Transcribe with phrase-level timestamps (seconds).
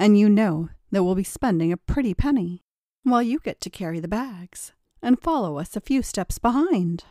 [0.00, 2.62] and you know that we'll be spending a pretty penny,
[3.02, 7.04] while you get to carry the bags and follow us a few steps behind.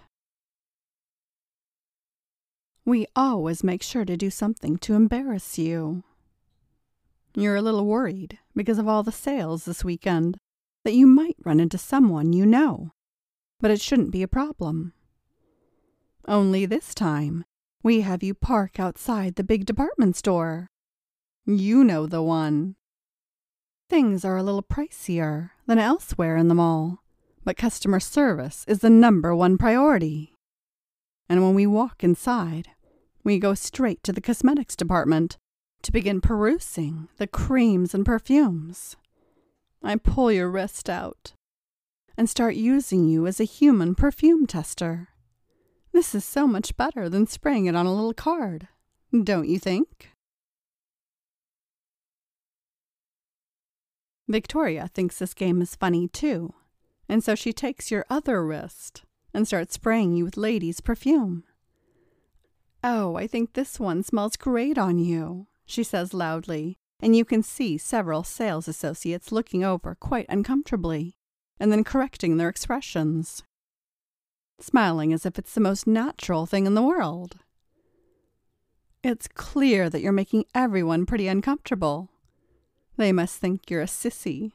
[2.84, 6.04] We always make sure to do something to embarrass you.
[7.36, 10.38] You're a little worried because of all the sales this weekend
[10.84, 12.90] that you might run into someone you know,
[13.60, 14.94] but it shouldn't be a problem.
[16.28, 17.46] Only this time,
[17.84, 20.70] we have you park outside the big department store.
[21.46, 22.76] You know the one.
[23.90, 27.02] Things are a little pricier than elsewhere in the mall,
[27.44, 30.36] but customer service is the number one priority.
[31.28, 32.70] And when we walk inside,
[33.24, 35.38] we go straight to the cosmetics department
[35.82, 38.96] to begin perusing the creams and perfumes.
[39.82, 41.34] I pull your wrist out
[42.16, 45.08] and start using you as a human perfume tester.
[45.94, 48.68] This is so much better than spraying it on a little card,
[49.12, 50.12] don't you think?
[54.30, 56.54] Victoria thinks this game is funny too,
[57.10, 61.44] and so she takes your other wrist and starts spraying you with ladies' perfume.
[62.84, 67.42] Oh, I think this one smells great on you, she says loudly, and you can
[67.42, 71.16] see several sales associates looking over quite uncomfortably
[71.60, 73.42] and then correcting their expressions,
[74.60, 77.38] smiling as if it's the most natural thing in the world.
[79.04, 82.10] It's clear that you're making everyone pretty uncomfortable.
[83.00, 84.52] They must think you're a sissy.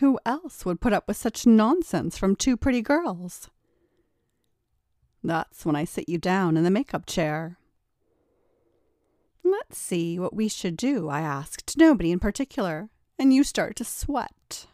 [0.00, 3.48] Who else would put up with such nonsense from two pretty girls?
[5.24, 7.56] That's when I sit you down in the makeup chair
[9.50, 13.84] Let's see what we should do, I asked nobody in particular, and you start to
[13.84, 14.66] sweat.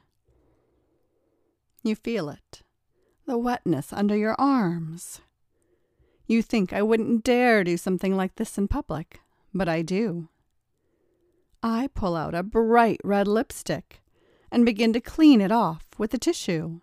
[1.85, 2.63] You feel it,
[3.27, 5.21] the wetness under your arms.
[6.27, 9.21] You think I wouldn't dare do something like this in public,
[9.53, 10.29] but I do.
[11.67, 14.03] I pull out a bright red lipstick
[14.53, 16.81] and begin to clean it off with a tissue.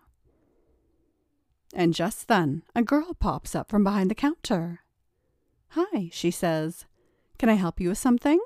[1.72, 4.80] And just then a girl pops up from behind the counter.
[5.68, 6.86] Hi, she says.
[7.38, 8.40] Can I help you with something?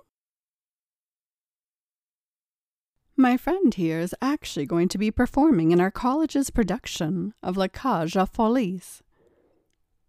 [3.16, 7.69] My friend here is actually going to be performing in our college's production of La
[7.69, 9.00] Cage aux Folies.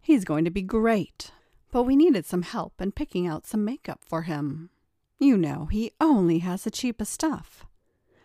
[0.02, 1.32] He's going to be great,
[1.72, 4.68] but we needed some help in picking out some makeup for him.
[5.18, 7.66] You know, he only has the cheapest stuff.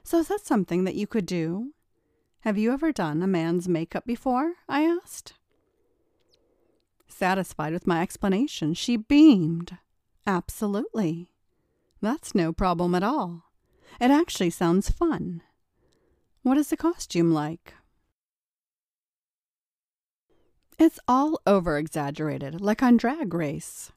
[0.03, 1.73] So is that something that you could do?
[2.41, 4.53] Have you ever done a man's makeup before?
[4.67, 5.33] I asked.
[7.07, 9.77] Satisfied with my explanation, she beamed.
[10.27, 11.29] Absolutely.
[12.01, 13.43] That's no problem at all.
[14.01, 15.41] It actually sounds fun.
[16.41, 17.73] What is the costume like?
[20.77, 23.91] It's all over exaggerated, like on Drag Race.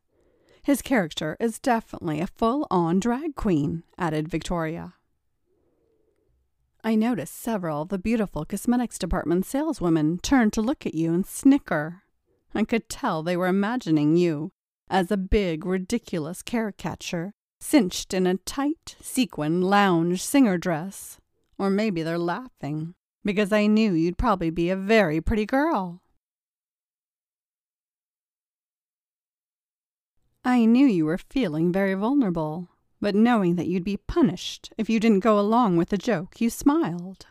[0.67, 4.95] His character is definitely a full on drag queen, added Victoria.
[6.83, 11.25] I noticed several of the beautiful cosmetics department saleswomen turn to look at you and
[11.25, 12.03] snicker.
[12.53, 14.51] I could tell they were imagining you
[14.91, 21.21] as a big, ridiculous caricature, cinched in a tight, sequin lounge singer dress.
[21.59, 26.03] Or maybe they're laughing, because I knew you'd probably be a very pretty girl.
[30.47, 32.69] I knew you were feeling very vulnerable,
[33.01, 36.51] but knowing that you'd be punished if you didn't go along with the joke, you
[36.51, 37.27] smiled.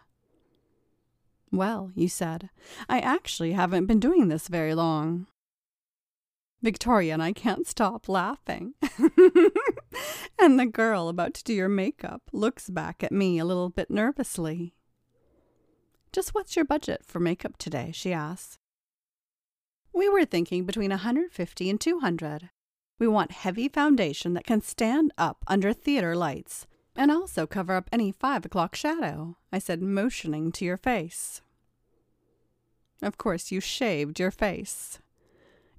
[1.49, 2.49] Well, you said,
[2.89, 5.27] I actually haven't been doing this very long.
[6.61, 8.73] Victoria and I can't stop laughing.
[10.37, 13.89] and the girl about to do your makeup looks back at me a little bit
[13.89, 14.75] nervously.
[16.11, 17.91] Just what's your budget for makeup today?
[17.93, 18.57] she asks.
[19.93, 22.49] We were thinking between a 150 and 200.
[22.97, 27.89] We want heavy foundation that can stand up under theater lights and also cover up
[27.91, 31.41] any five o'clock shadow, I said, motioning to your face.
[33.01, 34.99] Of course, you shaved your face.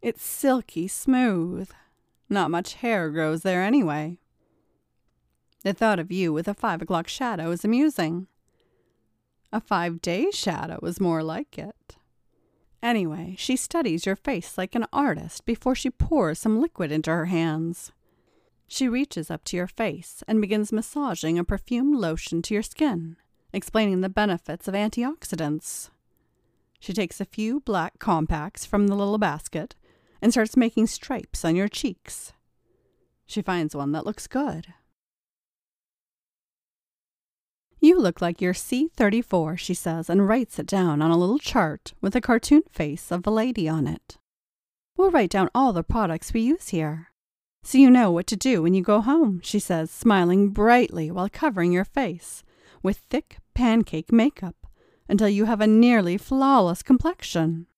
[0.03, 1.71] It's silky smooth.
[2.29, 4.19] Not much hair grows there anyway.
[5.63, 8.27] The thought of you with a five o'clock shadow is amusing.
[9.53, 11.97] A five day shadow is more like it.
[12.87, 17.25] Anyway, she studies your face like an artist before she pours some liquid into her
[17.25, 17.91] hands.
[18.69, 23.17] She reaches up to your face and begins massaging a perfumed lotion to your skin,
[23.53, 25.91] explaining the benefits of antioxidants.
[26.79, 29.75] She takes a few black compacts from the little basket
[30.23, 32.35] and starts making stripes on your cheeks.
[33.27, 34.75] She finds one that looks good.
[37.87, 41.95] You look like you're C34, she says, and writes it down on a little chart
[42.01, 44.19] with a cartoon face of a lady on it.
[44.97, 47.13] We'll write down all the products we use here.
[47.63, 51.29] so you know what to do when you go home, she says, smiling brightly while
[51.29, 52.43] covering your face
[52.83, 54.67] with thick pancake makeup
[55.09, 57.69] until you have a nearly flawless complexion.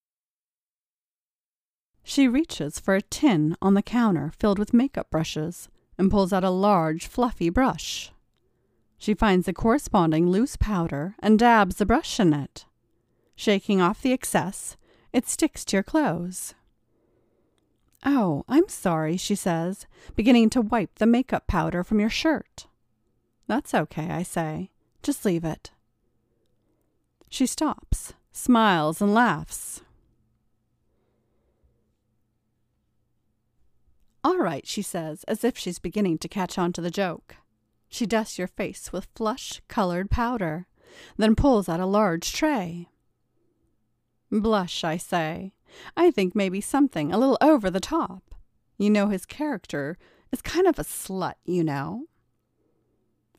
[2.02, 5.68] She reaches for a tin on the counter filled with makeup brushes
[5.98, 8.10] and pulls out a large, fluffy brush.
[8.98, 12.64] She finds the corresponding loose powder and dabs the brush in it.
[13.36, 14.76] Shaking off the excess,
[15.12, 16.54] it sticks to your clothes.
[18.04, 19.86] Oh, I'm sorry, she says,
[20.16, 22.66] beginning to wipe the makeup powder from your shirt.
[23.46, 24.70] That's okay, I say.
[25.02, 25.70] Just leave it.
[27.28, 29.82] She stops, smiles, and laughs.
[34.24, 37.36] All right, she says, as if she's beginning to catch on to the joke.
[37.88, 40.66] She dusts your face with flush colored powder,
[41.16, 42.88] then pulls out a large tray.
[44.30, 45.54] Blush, I say.
[45.96, 48.34] I think maybe something a little over the top.
[48.76, 49.96] You know, his character
[50.30, 52.04] is kind of a slut, you know.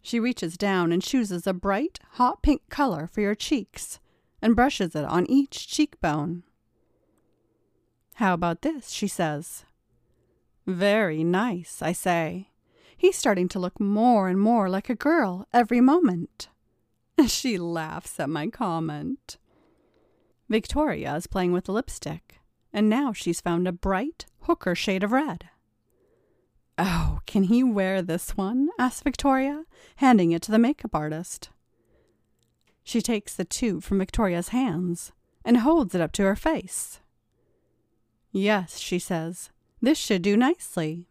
[0.01, 3.99] She reaches down and chooses a bright, hot pink color for your cheeks
[4.41, 6.43] and brushes it on each cheekbone.
[8.15, 8.89] How about this?
[8.89, 9.65] she says.
[10.65, 12.48] Very nice, I say.
[12.99, 16.49] He's starting to look more and more like a girl every moment.
[17.27, 19.37] She laughs at my comment.
[20.49, 22.41] Victoria is playing with the lipstick,
[22.73, 25.47] and now she's found a bright hooker shade of red.
[26.77, 28.67] Oh, can he wear this one?
[28.77, 29.63] asks Victoria,
[29.97, 31.51] handing it to the makeup artist.
[32.83, 35.13] She takes the tube from Victoria's hands
[35.45, 36.99] and holds it up to her face.
[38.33, 39.51] Yes, she says,
[39.81, 41.08] this should do nicely.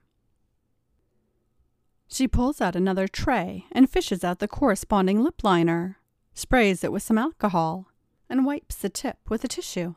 [2.19, 5.99] She pulls out another tray and fishes out the corresponding lip liner,
[6.35, 7.93] sprays it with some alcohol,
[8.29, 9.94] and wipes the tip with a tissue.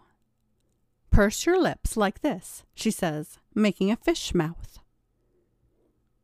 [1.09, 4.77] Purse your lips like this, she says, making a fish mouth.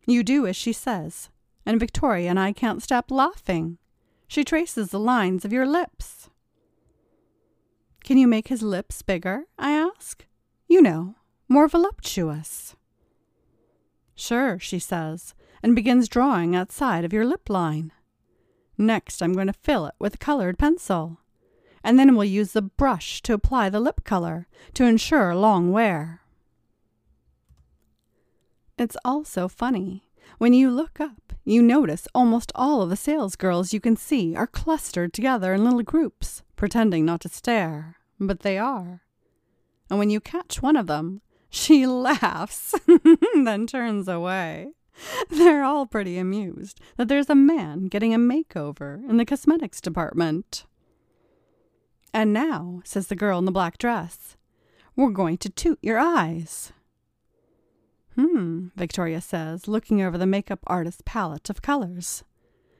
[0.05, 1.31] You do as she says,
[1.65, 3.79] and Victoria and I can't stop laughing.
[4.27, 6.29] She traces the lines of your lips.
[8.03, 9.45] Can you make his lips bigger?
[9.57, 10.27] I ask.
[10.67, 11.15] You know,
[11.50, 12.75] more voluptuous.
[14.13, 17.92] Sure, she says, and begins drawing outside of your lip line.
[18.77, 21.19] Next, I'm going to fill it with a colored pencil
[21.88, 26.21] and then we'll use the brush to apply the lip color to ensure long wear.
[28.77, 30.04] It's also funny.
[30.38, 34.48] When you look up, you notice almost all of the salesgirls you can see are
[34.48, 39.03] clustered together in little groups, pretending not to stare, but they are.
[39.89, 42.75] And when you catch one of them, she laughs,
[43.33, 44.74] then turns away.
[45.29, 50.65] They're all pretty amused that there's a man getting a makeover in the cosmetics department.
[52.13, 54.38] And now, says the girl in the black dress,
[54.95, 56.71] we're going to toot your eyes.
[58.15, 62.23] Hmm, Victoria says, looking over the makeup artist's palette of colors.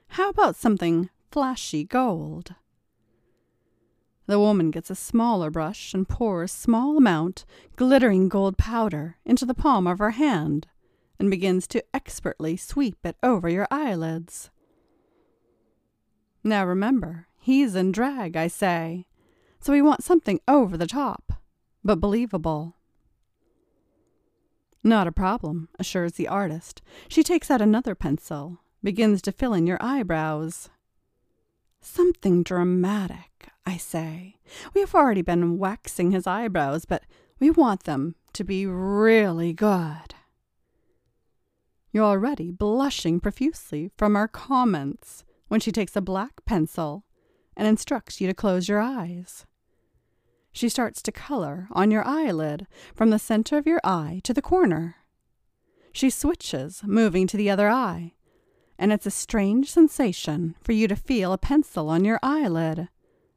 [0.10, 2.56] How about something flashy gold?
[4.26, 9.54] The woman gets a smaller brush and pours small amount glittering gold powder into the
[9.54, 10.68] palm of her hand
[11.20, 14.50] and begins to expertly sweep it over your eyelids.
[16.44, 19.06] Now remember, he's in drag, I say,
[19.60, 21.34] so we want something over the top,
[21.84, 22.76] but believable.
[24.84, 26.82] Not a problem, assures the artist.
[27.10, 30.70] She takes out another pencil, begins to fill in your eyebrows.
[31.82, 34.38] Something dramatic, I say.
[34.74, 37.04] We have already been waxing his eyebrows, but
[37.40, 40.16] we want them to be really good.
[41.92, 47.06] You're already blushing profusely from our comments when she takes a black pencil
[47.56, 49.46] and instructs you to close your eyes.
[50.52, 54.42] She starts to color on your eyelid from the center of your eye to the
[54.42, 54.96] corner.
[55.92, 58.14] She switches, moving to the other eye,
[58.78, 62.90] and it's a strange sensation for you to feel a pencil on your eyelid,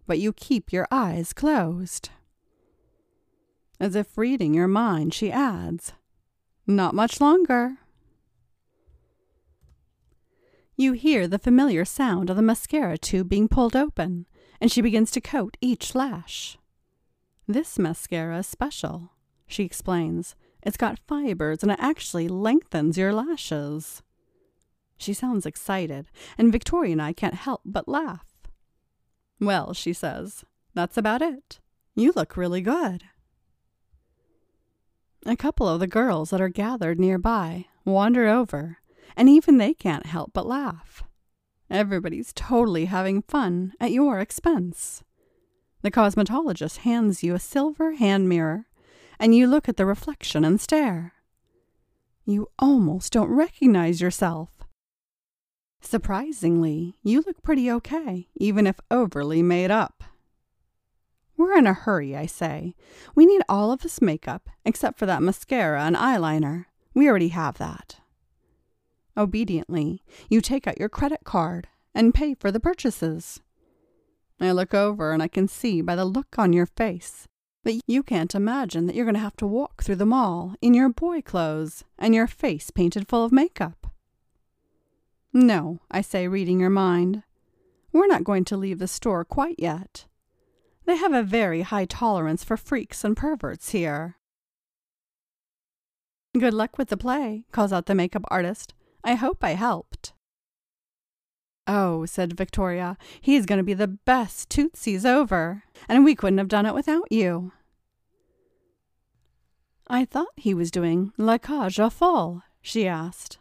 [0.06, 2.10] but you keep your eyes closed.
[3.78, 5.94] As if reading your mind, she adds,
[6.66, 7.78] Not much longer.
[10.80, 14.24] You hear the familiar sound of the mascara tube being pulled open,
[14.62, 16.56] and she begins to coat each lash.
[17.46, 19.10] This mascara is special,
[19.46, 20.36] she explains.
[20.62, 24.02] It's got fibers and it actually lengthens your lashes.
[24.96, 26.06] She sounds excited,
[26.38, 28.48] and Victoria and I can't help but laugh.
[29.38, 31.60] Well, she says, that's about it.
[31.94, 33.02] You look really good.
[35.26, 38.78] A couple of the girls that are gathered nearby wander over
[39.16, 41.02] and even they can't help but laugh.
[41.70, 45.02] Everybody's totally having fun at your expense.
[45.82, 48.66] The cosmetologist hands you a silver hand mirror,
[49.18, 51.14] and you look at the reflection and stare.
[52.24, 54.50] You almost don't recognize yourself.
[55.80, 60.04] Surprisingly, you look pretty okay, even if overly made up.
[61.36, 62.74] We're in a hurry, I say.
[63.14, 66.66] We need all of this makeup, except for that mascara and eyeliner.
[66.92, 67.99] We already have that.
[69.20, 73.42] Obediently, you take out your credit card and pay for the purchases.
[74.40, 77.28] I look over and I can see by the look on your face
[77.64, 80.72] that you can't imagine that you're going to have to walk through the mall in
[80.72, 83.92] your boy clothes and your face painted full of makeup.
[85.34, 87.22] No, I say, reading your mind.
[87.92, 90.06] We're not going to leave the store quite yet.
[90.86, 94.16] They have a very high tolerance for freaks and perverts here.
[96.32, 98.72] Good luck with the play, calls out the makeup artist.
[99.02, 100.12] I hope I helped.
[101.66, 106.48] Oh, said Victoria, he's going to be the best Tootsie's over, and we couldn't have
[106.48, 107.52] done it without you.
[109.88, 113.38] I thought he was doing La Cage aux she asked.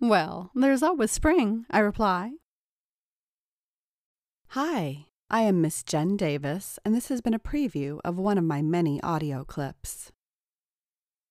[0.00, 2.32] Well, there's always spring, I reply.
[4.48, 8.44] Hi, I am Miss Jenn Davis, and this has been a preview of one of
[8.44, 10.12] my many audio clips.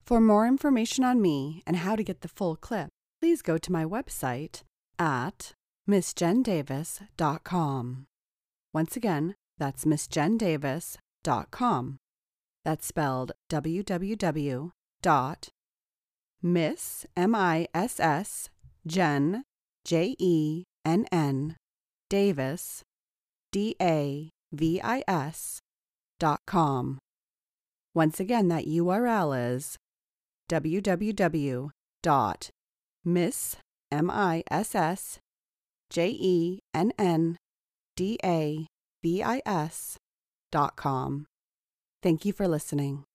[0.03, 2.89] For more information on me and how to get the full clip,
[3.23, 4.63] please go to my website
[4.99, 5.53] at
[5.89, 8.05] missjenndavis.com.
[8.73, 11.97] Once again, that's missjenndavis.com.
[12.65, 15.47] That's spelled www dot
[16.41, 18.49] miss m i s s
[18.85, 19.43] jenn
[19.85, 21.55] j e n n
[22.09, 22.83] davis
[23.53, 25.61] d a v i s
[26.19, 26.99] dot com.
[27.95, 29.77] Once again, that URL is
[30.49, 31.69] www
[32.01, 32.49] dot
[33.05, 33.57] miss
[33.91, 35.19] m i s s
[35.89, 37.37] J E N N
[37.95, 38.65] D A
[39.03, 39.97] V I S
[40.51, 41.27] dot com.
[42.01, 43.05] Thank you for listening.